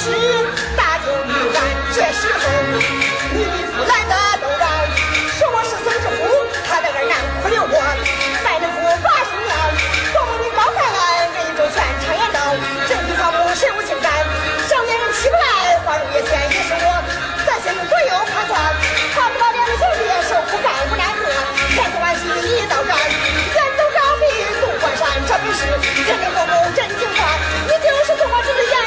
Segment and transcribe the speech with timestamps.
[0.00, 0.08] 是
[0.80, 1.60] 大舅女儿，
[1.92, 2.40] 这时候
[2.72, 4.64] 你比夫来的都绕，
[5.36, 6.24] 说我是孙之虎？
[6.64, 7.76] 他在这难哭的我，
[8.40, 9.52] 卖的不把心娘，
[10.16, 12.40] 多么的高抬俺，人就全常言道，
[12.88, 14.08] 这比草木谁无情感，
[14.72, 16.88] 少年人气不来，花容月前也是我，
[17.44, 21.28] 咱心中左右盘算，好不到脸的兄弟，受苦干不难过，
[21.76, 24.24] 千丝万绪一道转，远走高飞
[24.64, 25.68] 杜关山，这本是
[26.08, 27.36] 人人父母真情话，
[27.68, 28.79] 你就是中华之源。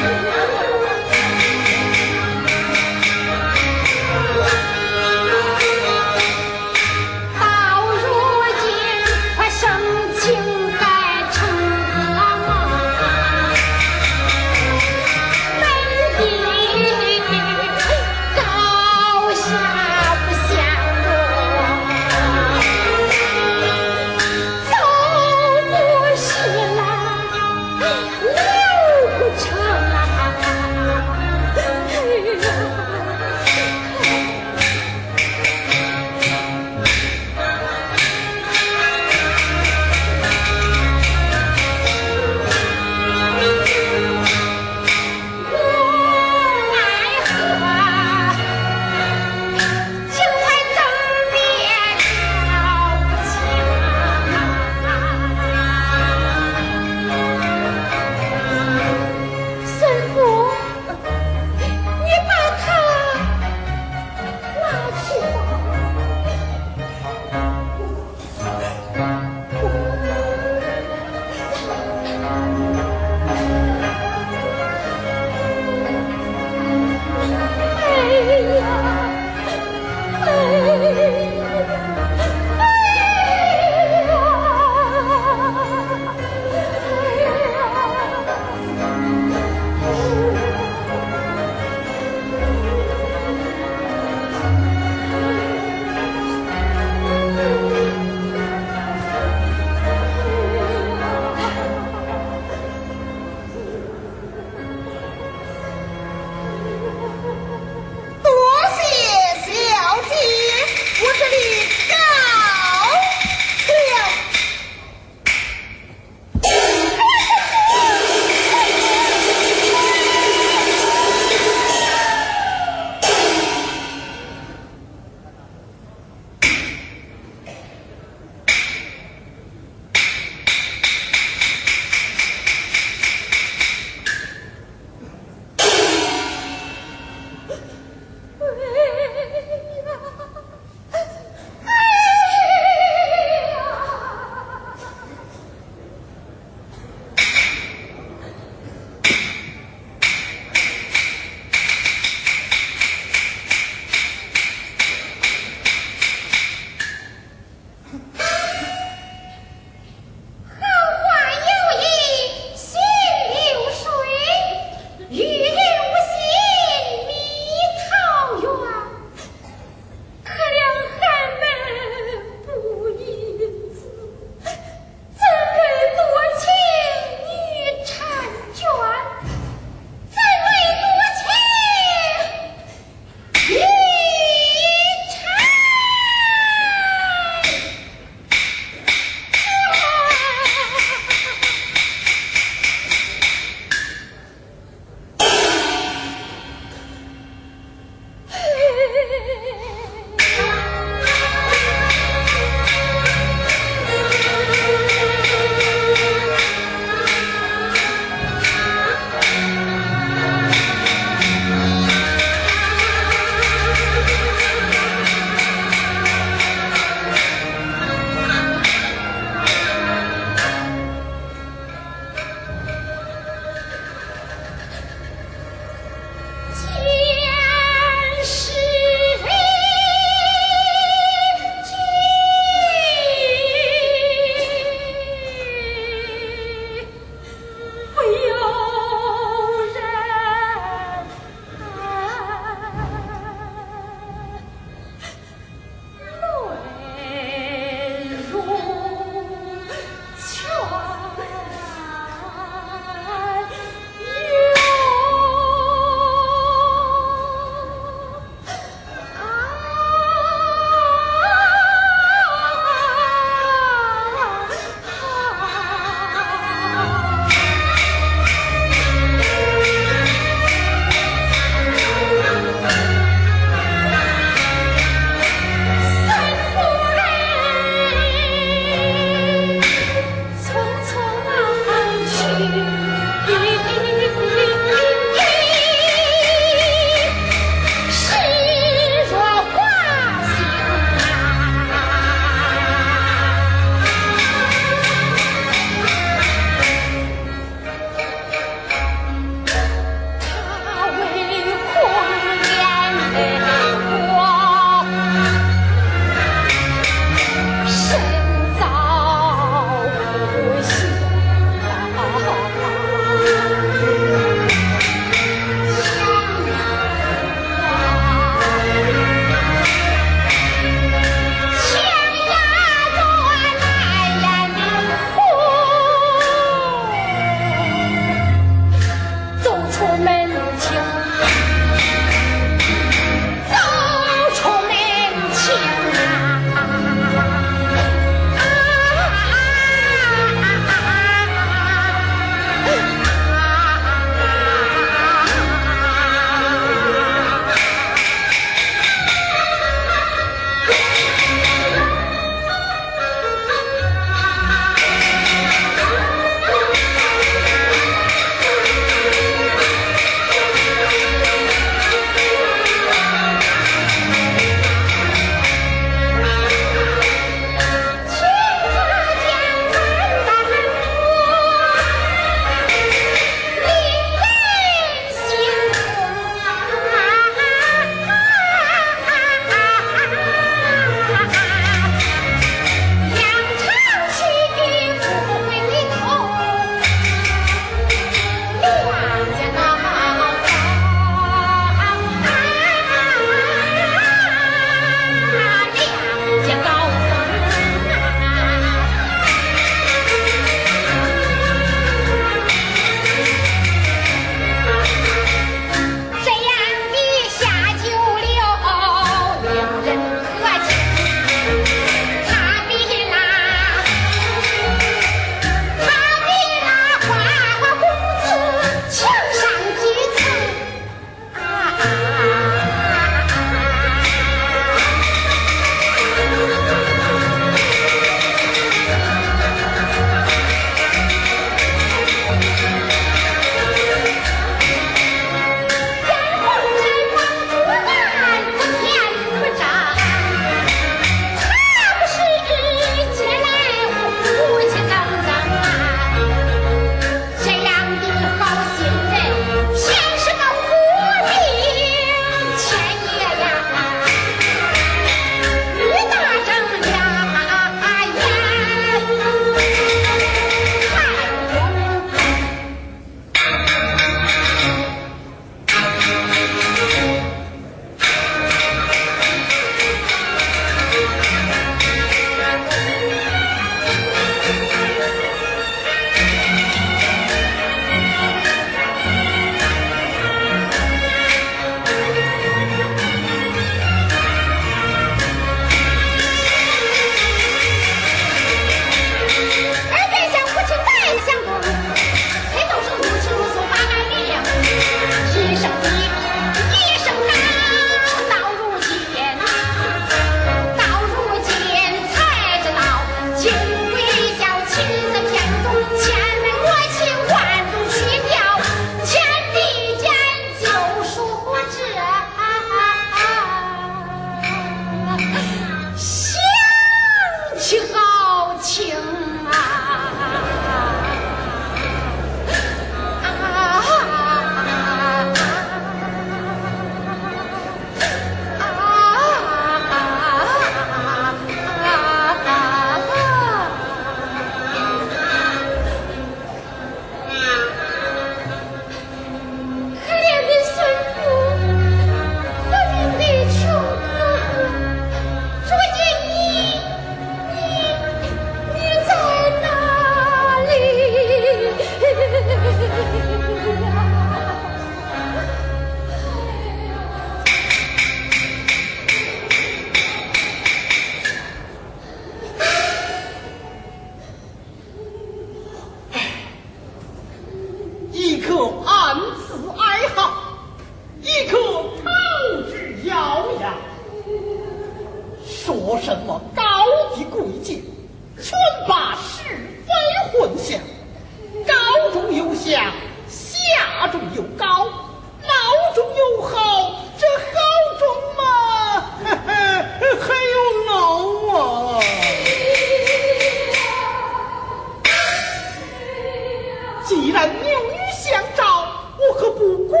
[597.06, 598.84] 既然牛女相照，
[599.16, 600.00] 我可不关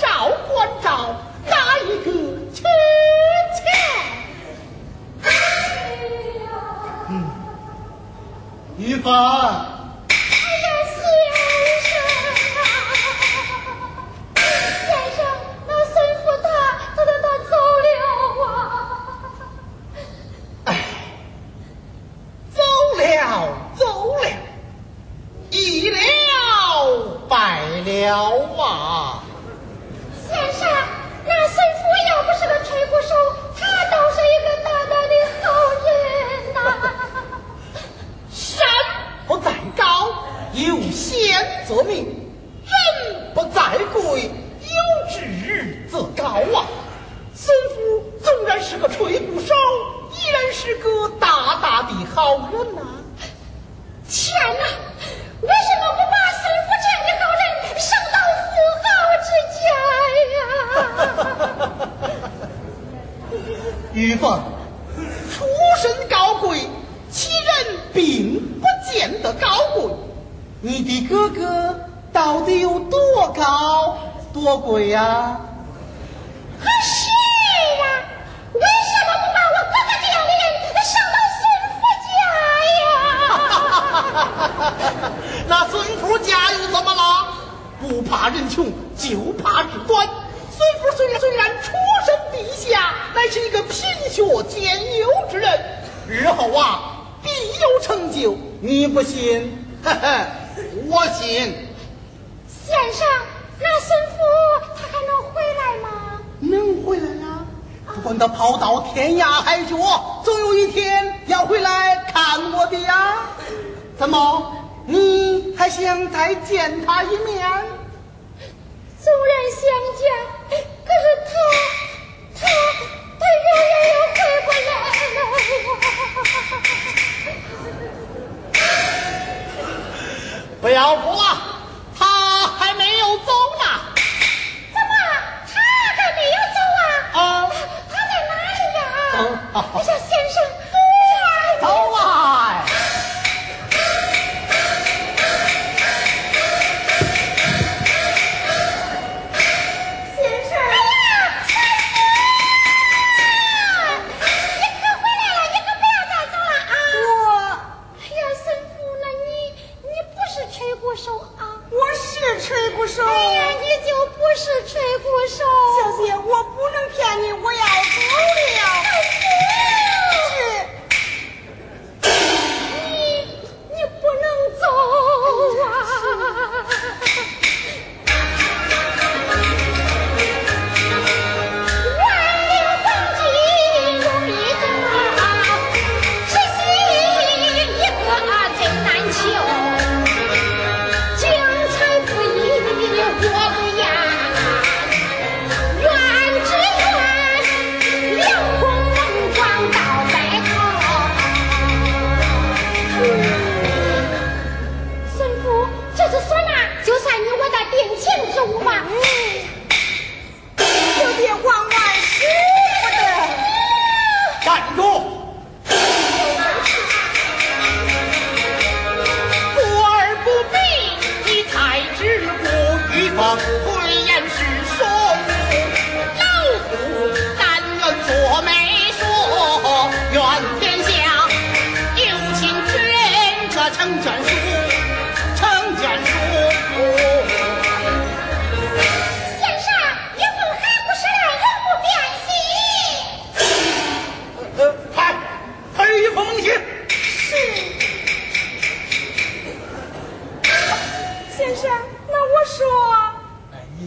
[0.00, 1.14] 照关照，
[1.48, 2.10] 打一个
[2.52, 2.64] 欠
[3.54, 3.64] 欠。
[7.10, 7.12] 嗯，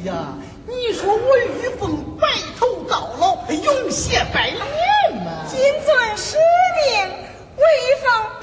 [0.05, 0.37] 呀，
[0.67, 2.27] 你说我玉凤白
[2.59, 5.43] 头到老，永谢百年吗？
[5.49, 6.37] 金钻十
[6.87, 7.09] 年，
[7.57, 7.61] 玉
[8.03, 8.34] 凤。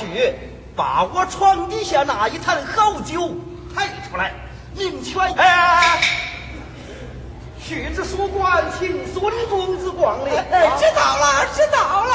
[0.00, 0.34] 去，
[0.74, 3.30] 把我床底下那一坛好酒
[3.74, 4.32] 抬出来，
[4.74, 6.00] 明劝哎。
[7.62, 10.34] 去至书馆，请孙公子光临。
[10.50, 12.14] 哎，知道了，知道了。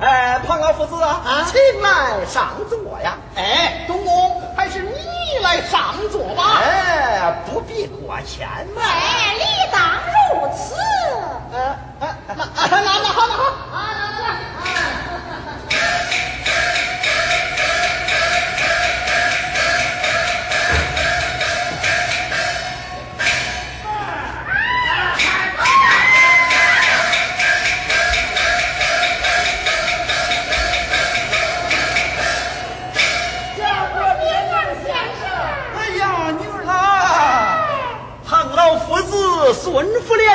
[0.06, 3.16] 哎，庞老夫子啊，啊请来上座呀。
[3.36, 6.60] 哎，东宫，还是你来上座吧。
[6.62, 8.82] 哎，不必过谦嘛。
[8.82, 9.80] 哎，理当
[10.34, 10.74] 如此。
[11.54, 12.44] 哎哎哎那
[12.82, 12.97] 那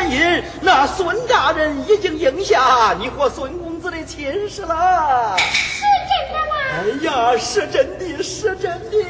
[0.04, 5.36] 福联姻，那孙大人已经应下你和孙公子的亲事了。
[5.38, 6.54] 是真的吗？
[6.74, 8.92] 哎呀，是真的，是真的。
[8.92, 9.02] 先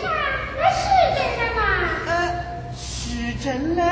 [0.00, 0.10] 生，
[0.72, 0.82] 是
[1.14, 1.62] 真的吗？
[2.08, 2.12] 哎，
[2.76, 3.82] 是真的。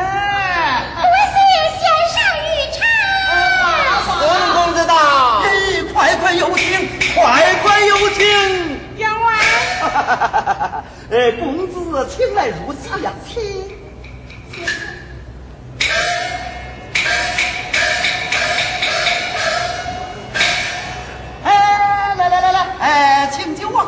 [0.97, 1.37] 多谢
[1.79, 2.79] 先生御茶。
[4.19, 4.19] 孙
[4.55, 4.93] 公子到，
[5.43, 5.47] 哎，
[5.93, 8.19] 快快有请，快快有请。
[8.97, 9.27] 员外，
[11.11, 13.70] 哎，公子请来入席呀，请。
[22.81, 23.85] 哎，请酒啊！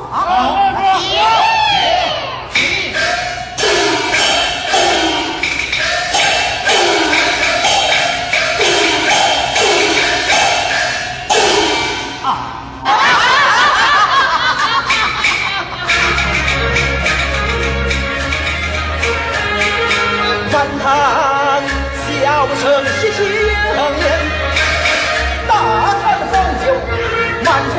[12.22, 12.26] 啊，
[20.53, 20.84] 满堂
[22.07, 22.62] 笑声
[23.01, 23.18] 喜气
[23.74, 24.05] 洋洋，
[25.49, 25.51] 大
[26.03, 26.32] 坛放
[26.62, 26.64] 酒
[27.43, 27.74] 满桌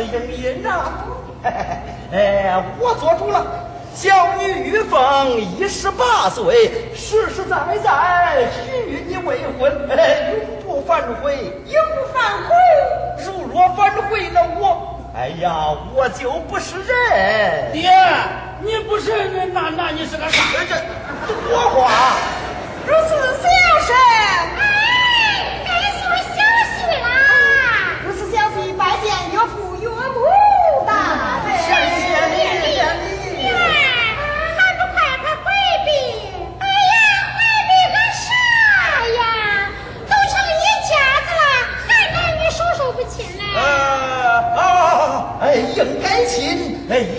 [0.00, 0.84] 是应音呐。
[2.12, 3.44] 哎，我做主了。
[3.94, 11.34] 小女玉凤一十八岁，实实在在许与你未婚，哎，永不反悔，
[11.66, 12.54] 永不反悔。
[13.26, 17.72] 如若反悔了我，哎呀，我就不是人。
[17.72, 17.90] 爹，
[18.62, 20.42] 你不是人，那那你是个啥？
[20.52, 20.64] 这
[21.26, 21.90] 这多话。
[22.86, 23.14] 如此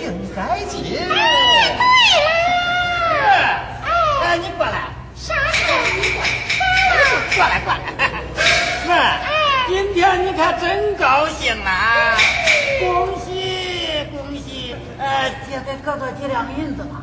[0.00, 0.72] 应该亲。
[0.98, 1.04] 哎，
[1.76, 1.82] 对
[2.24, 2.28] 了，
[3.84, 3.86] 哎，
[4.24, 5.60] 哎，你过来，啥事？
[5.96, 6.24] 你过来，
[7.36, 7.80] 过来，过来。
[8.86, 8.90] 妹，
[9.68, 12.16] 今天你可真高兴啊！
[12.80, 14.74] 恭喜恭喜！
[14.98, 17.02] 呃，姐给哥哥几两银子吧。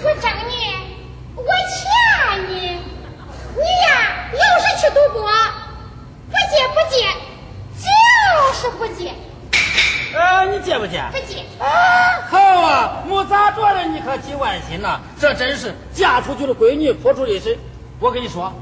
[0.00, 0.52] 我挣你，
[1.34, 1.80] 我欠
[2.48, 2.52] 你，
[3.56, 5.22] 你呀，又是去赌博，
[6.28, 6.94] 不借不借，
[7.82, 7.86] 就
[8.52, 9.12] 是不借，
[10.18, 11.00] 呃，你借不借？
[11.12, 11.44] 不借。
[12.28, 17.56] 好啊，没咋着的，你可起万心呐、这真是嫁出去的闺女泼出去水。
[18.00, 18.52] 我跟你说，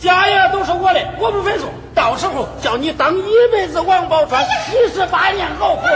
[0.00, 1.66] 家业都是我的，我不分手。
[1.94, 5.86] 到时候叫你当一辈子王宝钏，七十八年好活。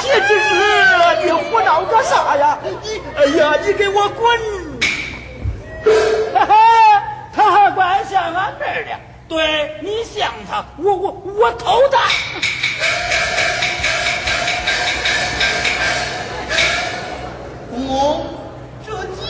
[0.00, 0.54] 姐姐是，
[1.24, 2.58] 你胡闹个啥呀？
[2.62, 4.40] 你，哎呀，你给我滚！
[6.34, 6.54] 哈哈，
[7.34, 8.90] 他还怪像俺妹的，
[9.30, 11.98] 对你像他，我我我偷他。
[17.72, 18.26] 哦，
[18.84, 19.22] 这酒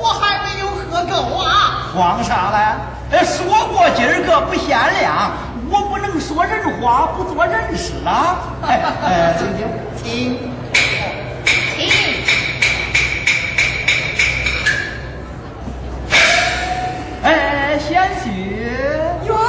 [0.00, 1.92] 我还没有喝够啊！
[1.94, 2.56] 慌啥嘞？
[3.18, 5.32] 哎，说过今儿个不限量，
[5.70, 8.38] 我不能说人话不做人事啊！
[8.62, 9.68] 哎哎，请请
[10.02, 10.50] 请
[11.76, 11.86] 请，
[17.22, 18.26] 哎，贤婿，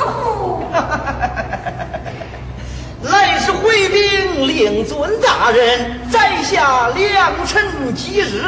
[3.04, 8.42] 来是回禀令尊大人，在下良辰吉日，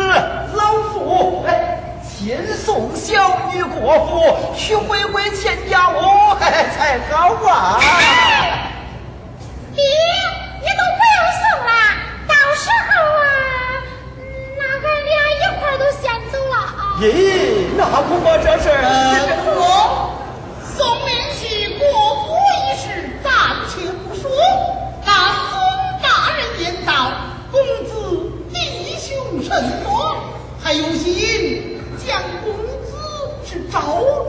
[0.53, 1.73] 老夫哎。
[2.17, 7.77] 亲送小女过府，去回回钱家屋，才好啊！
[9.75, 9.83] 爹，
[10.61, 11.69] 你都不要送了，
[12.25, 12.89] 到时候
[13.21, 13.23] 啊，
[14.57, 16.57] 那俺俩一块都先走了啊！
[17.01, 17.05] 咦，
[17.77, 18.73] 那恐怕这事儿……
[19.53, 19.55] 我
[20.85, 21.83] 送命去过
[22.27, 23.33] 府一事暂
[23.67, 24.29] 且不说，
[25.03, 25.09] 那
[25.49, 25.57] 孙
[25.99, 27.11] 大人言道，
[27.51, 29.49] 公子弟兄甚
[29.83, 30.15] 多，
[30.63, 31.81] 还有心。
[32.05, 32.93] 将公子
[33.43, 33.81] 是招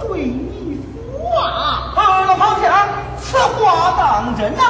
[0.08, 0.80] 赘你
[1.12, 1.92] 夫啊！
[1.94, 2.88] 二，老放下，
[3.20, 4.62] 此话当真呐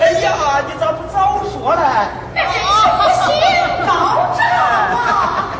[0.00, 0.26] 哎呀，
[0.66, 1.82] 你咋不早说呢？
[2.34, 3.30] 不行，
[3.86, 3.90] 到
[4.36, 5.54] 这啊！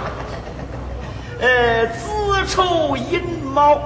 [1.40, 2.96] 呃，子丑
[3.48, 3.78] 寅卯，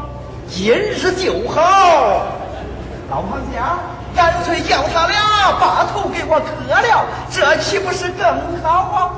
[0.48, 1.60] 今日就好。
[3.08, 3.78] 老庞家。
[4.14, 8.26] 干脆叫他俩把头给我磕了，这岂不是更
[8.62, 9.10] 好啊？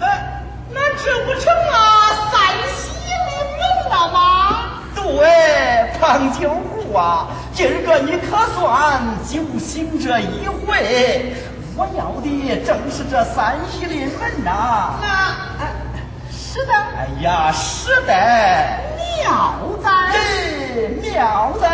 [0.00, 0.42] 哎，
[0.72, 2.40] 那这不成啊三
[2.74, 3.30] 喜临
[3.60, 4.18] 门了吗？
[4.96, 11.32] 对，胖九虎啊，今儿个你可算就醒这一回。
[11.76, 14.94] 我要的正是这三喜临门呐。
[15.00, 15.36] 那，
[16.32, 16.74] 是的。
[16.74, 18.89] 哎呀，是的。
[19.20, 19.28] 妙
[19.82, 19.90] 哉！
[20.12, 20.18] 哎，
[21.02, 21.66] 妙哉！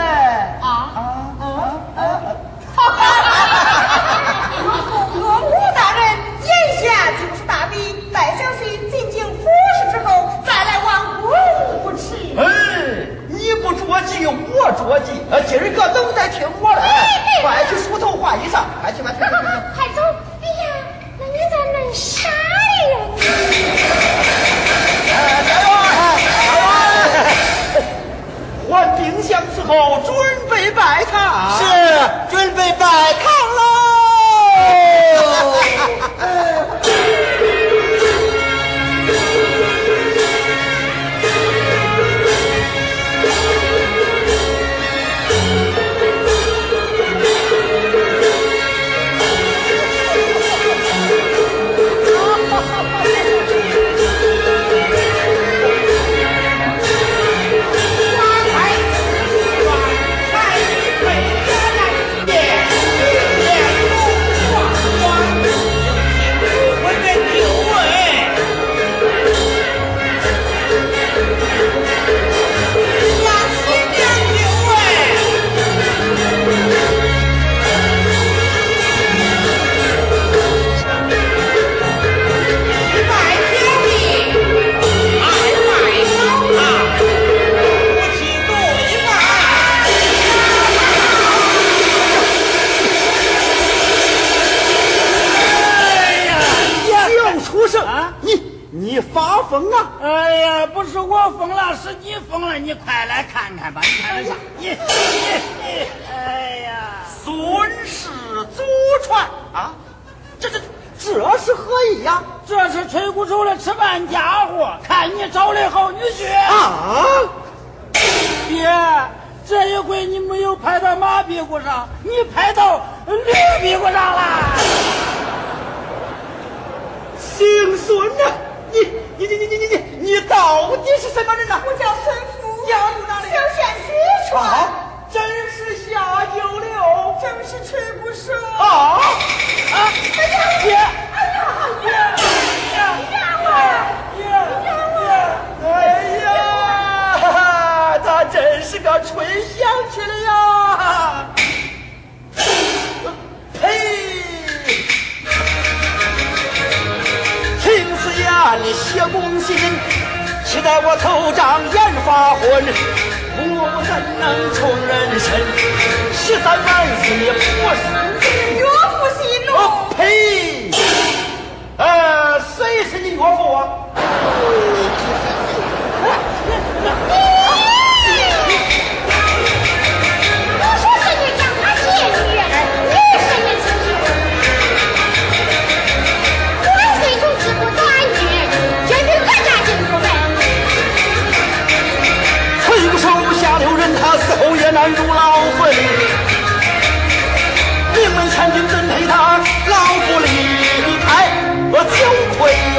[0.60, 0.98] 啊啊
[1.40, 1.44] 啊
[1.96, 1.98] 啊！
[2.74, 3.30] 哈哈哈！
[5.14, 5.24] 岳母
[5.74, 6.00] 大人，
[6.42, 6.48] 眼
[6.82, 7.76] 下就是大礼，
[8.12, 9.44] 待小婿进京服
[9.76, 10.08] 侍之后，
[10.44, 11.30] 再来王宫
[11.84, 12.04] 不迟。
[12.36, 12.42] 哎，
[13.28, 15.12] 你不着急，我着急。
[15.30, 16.82] 呃，今儿个都得听我的，
[17.42, 19.12] 快去梳头换衣裳，快去吧。
[19.16, 19.28] 快
[19.76, 20.02] 快走！
[20.42, 20.64] 哎呀，
[21.18, 22.34] 那你咋恁傻呀？
[29.06, 30.12] 还冰箱伺候，准
[30.50, 31.60] 备拜堂。
[31.60, 31.64] 是，
[32.28, 33.62] 准备拜堂喽。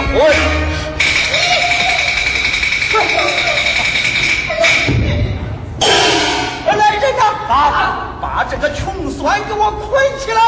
[0.07, 0.13] 酒
[2.91, 3.11] 亏魂。
[6.77, 7.23] 来人呐！
[7.49, 10.41] 啊，把这个穷酸给我捆起来！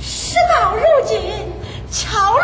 [0.00, 1.52] 事到如今，
[1.90, 2.42] 敲锣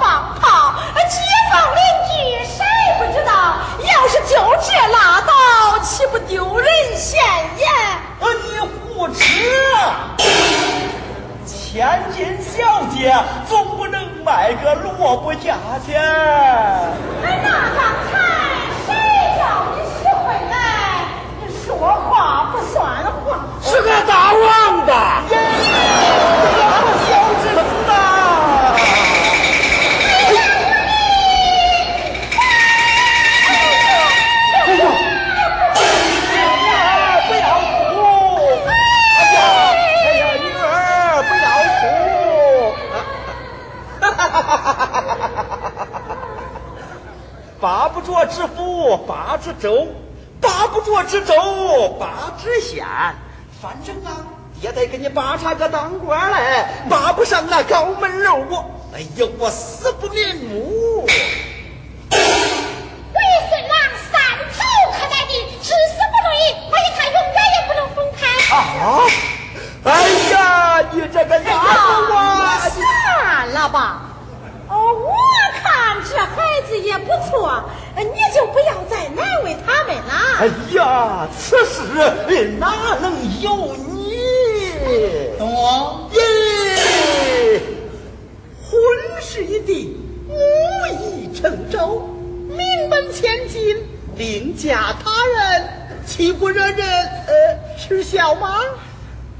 [0.00, 0.74] 放炮，
[1.08, 1.20] 街
[1.52, 2.12] 坊邻居
[2.46, 2.64] 谁
[2.98, 3.58] 不知道？
[3.80, 6.66] 要是就这拉倒，岂不丢人
[6.96, 7.20] 现
[7.58, 7.68] 眼？
[8.20, 9.14] 呃，你胡扯！
[11.78, 13.14] 千金小姐
[13.46, 15.54] 总不能卖个萝卜价
[15.86, 16.02] 钱。
[16.02, 18.18] 哎，那刚才
[18.84, 18.90] 谁
[19.38, 19.42] 叫
[19.76, 20.56] 你学会来？
[21.40, 22.82] 你说话不算
[23.24, 23.46] 话。
[23.62, 25.22] 是个大王八。
[47.60, 49.88] 八不着之府，八之州；
[50.40, 51.34] 八不着之州，
[51.98, 52.86] 八之县。
[53.60, 54.22] 反正啊，
[54.60, 61.04] 爹得给你八查个当官来，扒不上那高门楼我，哎呀，我死不瞑目。
[62.12, 62.18] 为
[63.48, 63.76] 孙郎
[64.08, 64.20] 三
[64.54, 66.36] 头可待地，至死不离，
[66.70, 68.22] 我与他永远也不能分开。
[68.54, 68.56] 啊！
[69.84, 69.90] 哎
[70.30, 70.36] 呀，
[70.92, 72.60] 你这个丫头啊！
[72.68, 74.02] 算了吧。
[74.68, 75.16] 哦，我
[75.60, 76.26] 看这孩
[76.68, 77.62] 子也不错，
[77.96, 78.04] 你
[78.34, 80.46] 就不要再难为他们了哎。
[80.74, 81.82] 呀，此事
[82.58, 84.18] 哪能由你？
[85.40, 87.60] 哦，耶！
[88.64, 88.72] 婚
[89.20, 89.96] 事已定，
[90.28, 90.34] 木
[91.02, 92.08] 已成舟，
[92.48, 93.76] 名门千金，
[94.16, 95.68] 另嫁他人，
[96.06, 98.60] 岂不惹人呃耻笑吗？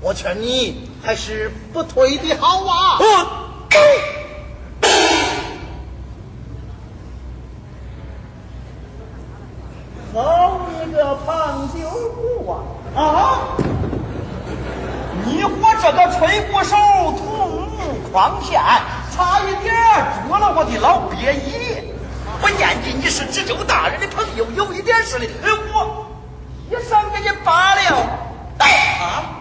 [0.01, 2.99] 我劝你还是不退的好啊！
[10.21, 13.01] 好你个胖九姑啊！
[13.01, 13.39] 啊！
[15.25, 16.75] 你我这个吹鼓手
[17.17, 18.61] 同目狂骗，
[19.15, 19.73] 差一点
[20.27, 21.95] 捉了我的老鳖姨。
[22.43, 25.29] 我念记你是知州大人的朋友，有一点事的，
[25.73, 26.07] 我
[26.69, 27.81] 一上给你罢了。
[28.59, 29.38] 哎啊！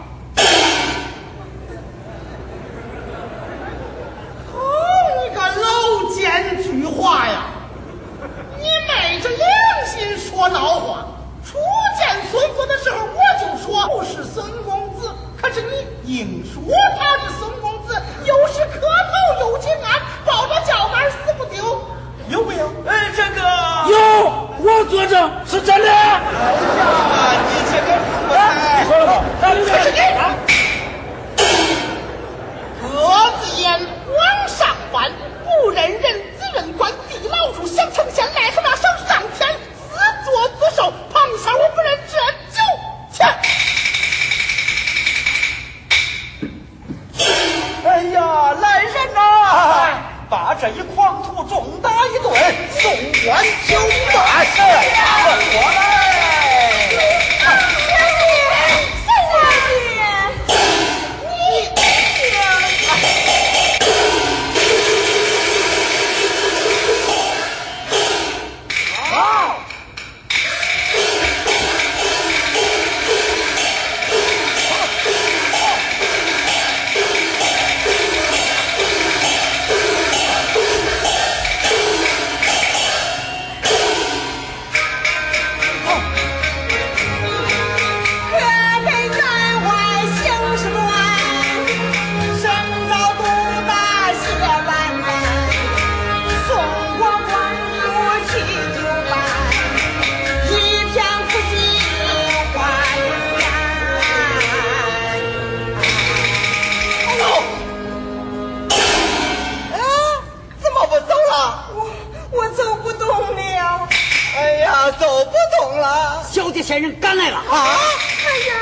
[115.00, 116.24] 走不动了。
[116.32, 117.38] 小姐先生赶来了。
[117.38, 117.80] 啊？
[118.26, 118.54] 哎呀。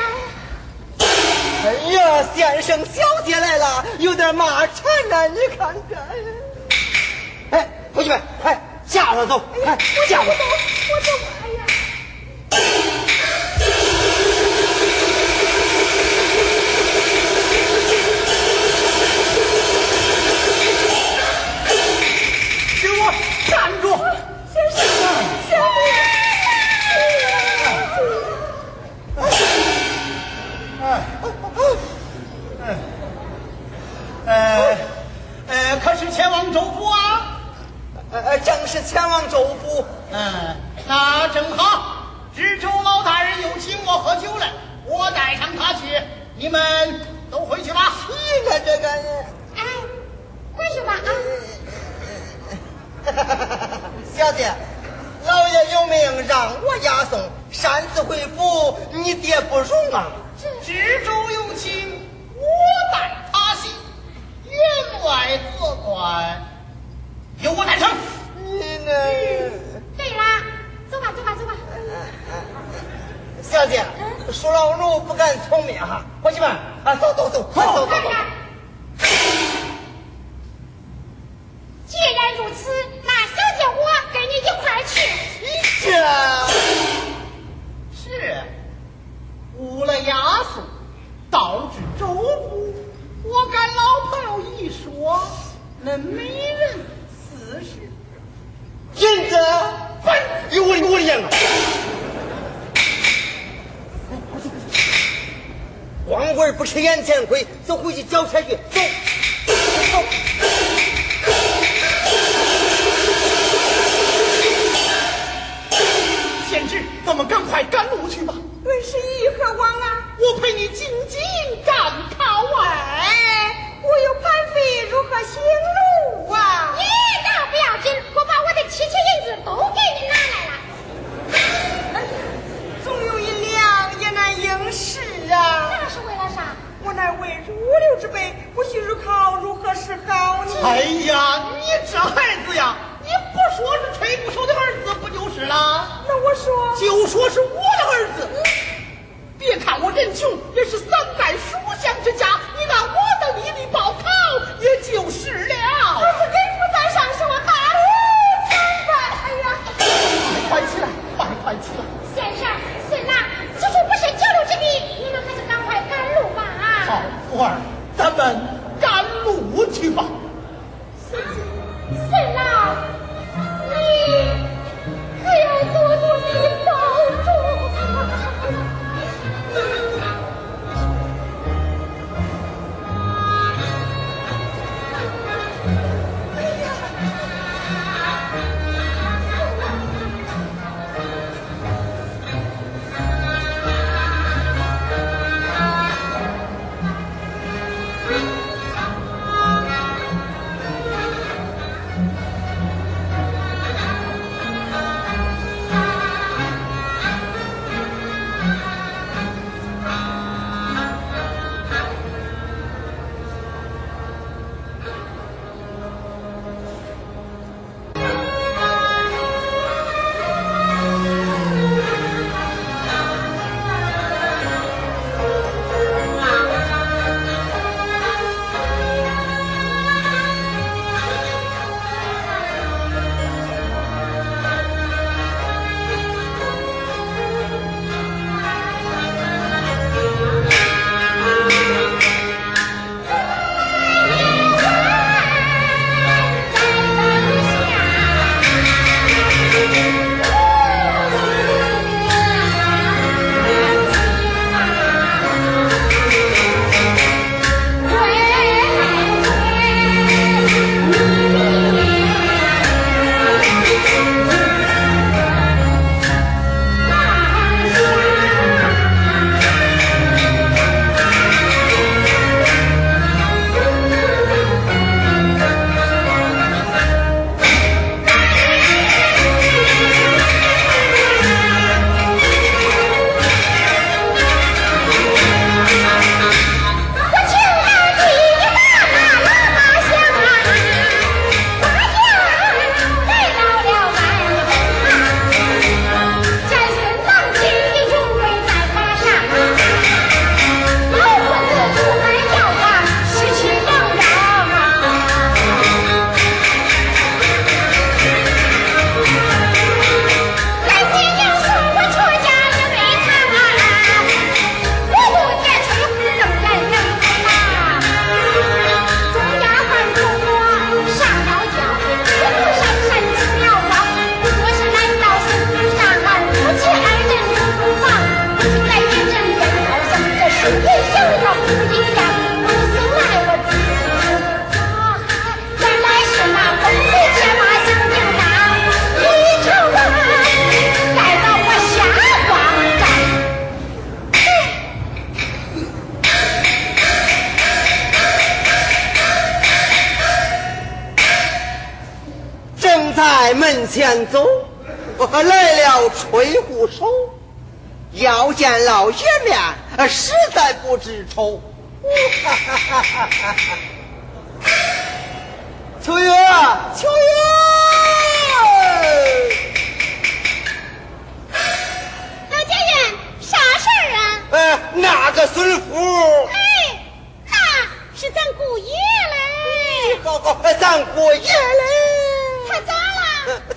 [1.64, 6.08] 哎呀先生小姐来了有点麻缠呢你看看。
[7.50, 10.44] 哎伙计们快架上走哎我架我走
[10.90, 11.10] 我走
[11.42, 11.64] 哎呀。
[40.18, 40.56] 嗯，
[40.88, 44.46] 那正好，知州老大人又请我喝酒了，
[44.86, 46.00] 我带上他去。
[46.38, 47.92] 你们都回去吧。
[48.08, 48.88] 你看这个，
[49.56, 49.62] 哎，
[50.54, 51.08] 回去吧啊。
[53.04, 53.12] 哈，
[54.16, 54.50] 小姐，
[55.26, 57.20] 老爷有命让我押送，
[57.52, 60.06] 擅自回府，你爹不容啊。
[60.64, 62.46] 知州有请，我
[62.90, 63.70] 带他行。
[64.46, 66.40] 员外坐观，
[67.42, 67.86] 由我带成。
[68.38, 69.65] 嗯。
[73.50, 73.84] 小姐，
[74.32, 76.04] 鼠老奴不敢聪明啊！
[76.22, 76.50] 伙计们，
[76.84, 78.10] 啊，走走走，快走走走。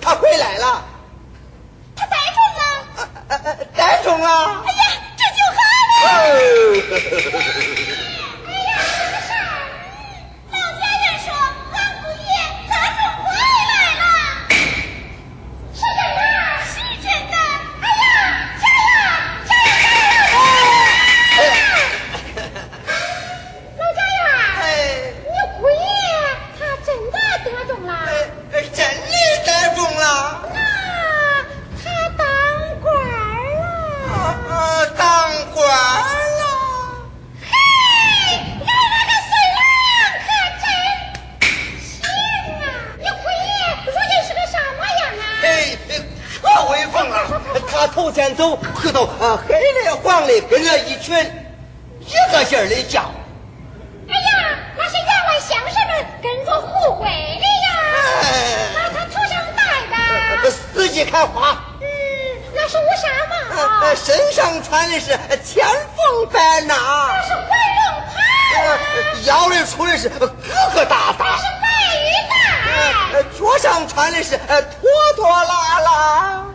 [0.00, 0.84] 他回来了。
[1.96, 2.62] 他逮中了。
[3.76, 4.64] 逮、啊、中、啊、了。
[4.66, 4.82] 哎呀，
[5.16, 5.58] 这就好
[5.90, 6.02] 了。
[48.98, 51.16] 黑的黄的跟着一群
[52.00, 53.00] 一个劲儿的叫。
[54.08, 57.68] 哎呀那是员外乡绅们跟着护鬼的呀。
[58.74, 60.50] 那他头上戴的。
[60.50, 61.86] 四季开花嗯
[62.54, 65.08] 那是乌纱帽身上穿的是
[65.44, 66.74] 千凤白那
[67.22, 68.14] 是还龙袍
[69.26, 70.26] 腰里出的是疙
[70.74, 71.66] 疙瘩瘩那是白
[72.00, 76.49] 玉带脚上穿的是拖拖拉拉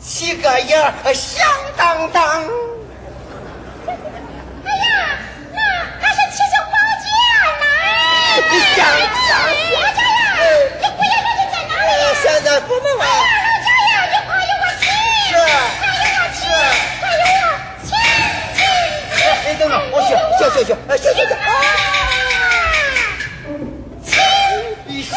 [0.00, 1.44] 七个爷儿响
[1.76, 2.22] 当当，
[3.84, 5.18] 哎呀，
[5.52, 5.58] 那
[6.00, 7.06] 还是七星宝剑
[7.58, 7.64] 呢！
[8.50, 8.86] 你讲家
[9.28, 9.34] 呀，
[10.78, 11.74] 你不要再去捡了。
[12.22, 13.02] 现在不不玩。
[13.08, 13.12] 好
[13.90, 14.64] 呀，有朋友我，
[15.32, 16.30] 有我亲，还有我
[20.94, 21.34] 亲亲亲。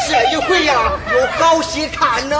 [0.08, 0.70] 这一回呀，
[1.12, 2.36] 有好戏看呢。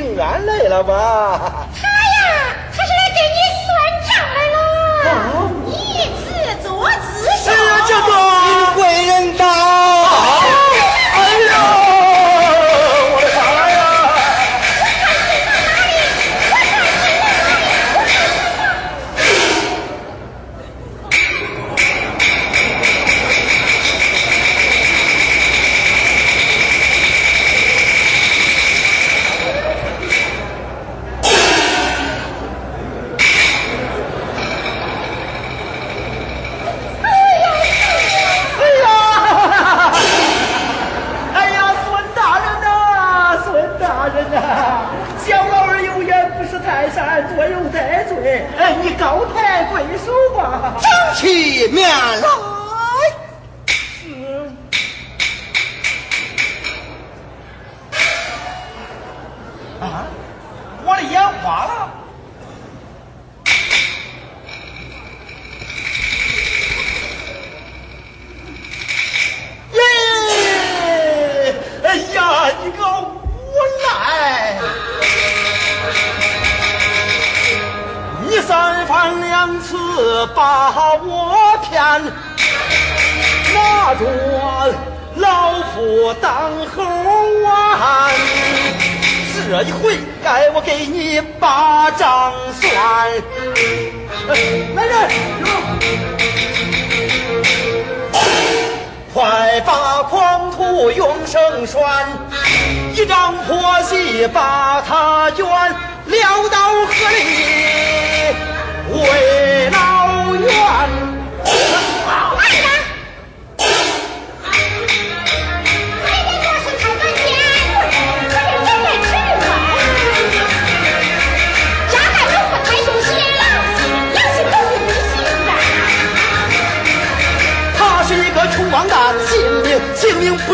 [0.00, 1.59] 竟然累了吧？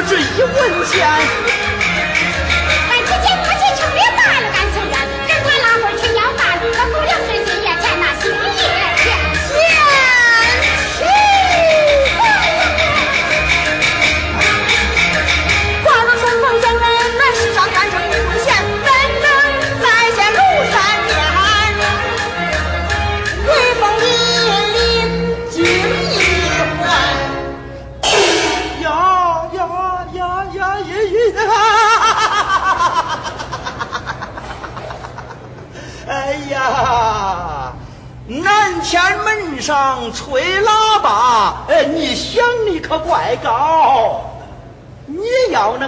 [0.09, 1.56] 这一文钱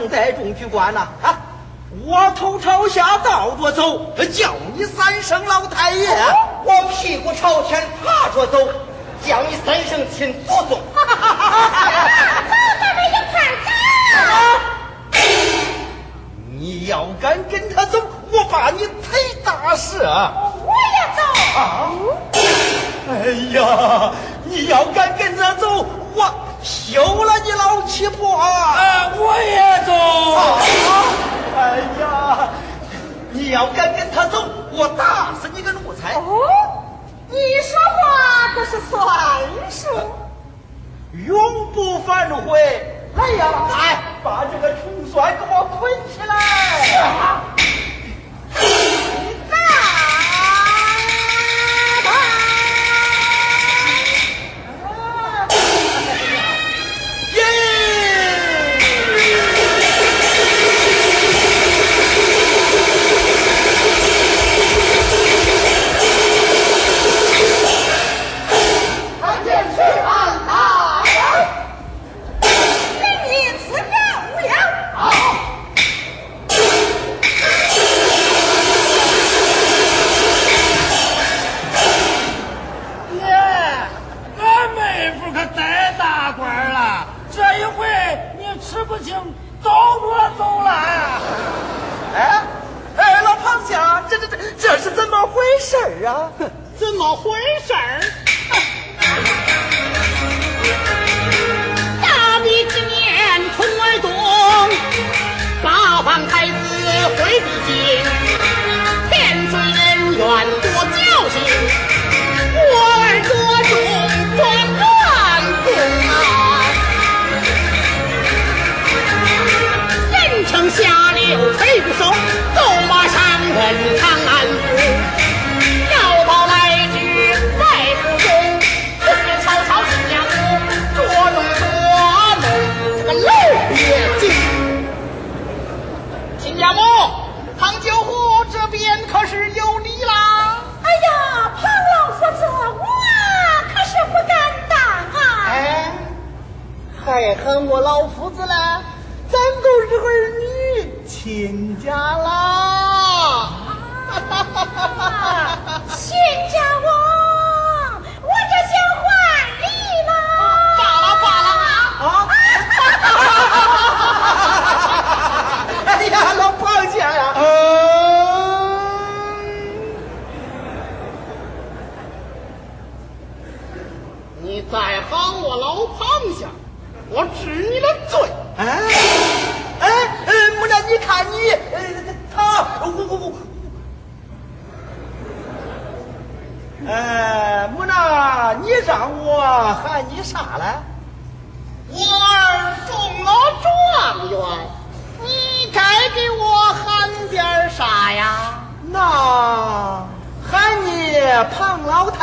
[0.09, 1.39] 在中局管呐啊！
[2.05, 6.07] 我头朝下倒着走，叫你三声老太爷；
[6.65, 8.59] 我屁股朝天趴着走，
[9.27, 10.69] 叫你三声亲祖宗。
[10.69, 10.81] 走，
[12.81, 13.69] 咱们一块走。
[16.59, 17.99] 你要敢跟他走，
[18.31, 20.33] 我把你腿打折。
[20.67, 21.21] 我也走。
[23.11, 23.13] 哎
[23.59, 24.13] 呀，
[24.45, 25.87] 你要敢跟他走。
[26.93, 29.13] 有了你老七婆啊。
[29.17, 29.93] 我也走。
[30.35, 30.59] 啊
[31.59, 32.49] 哎呀
[33.31, 36.15] 你要敢跟他走我打死你个奴才。
[36.15, 36.23] 哦
[37.29, 39.07] 你说话可是算
[39.71, 39.89] 数。
[41.27, 42.59] 永不反悔。
[43.17, 47.48] 来呀来把这个穷酸给我捆起来。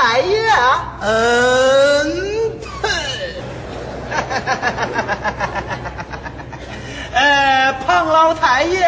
[0.06, 0.39] 太爷。
[1.01, 2.89] 嗯，对。
[7.12, 8.84] 呃，庞老太爷，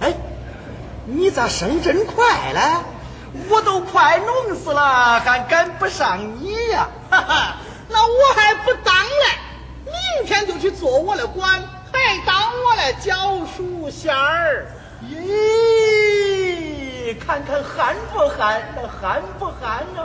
[0.00, 0.14] 哎，
[1.04, 2.24] 你咋升真快
[2.54, 2.60] 嘞？
[3.50, 6.88] 我都快弄死了，还赶不上你呀！
[7.10, 7.56] 哈哈，
[7.90, 9.36] 那我还不当嘞，
[9.84, 11.62] 明天就去做我的官，
[11.92, 14.66] 还当我的教书仙儿。
[15.02, 15.14] 咦，
[17.04, 18.62] 你看看寒不寒？
[18.74, 20.00] 那寒不寒呢？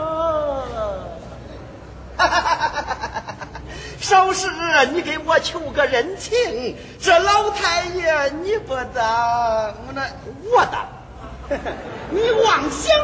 [2.18, 3.24] 哈哈哈！
[3.98, 4.46] 少时
[4.92, 10.02] 你给我求个人情，这老太爷你不当，那
[10.52, 10.86] 我当。
[12.12, 12.94] 你妄想！